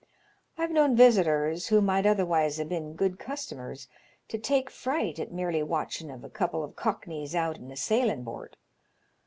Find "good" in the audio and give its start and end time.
2.95-3.19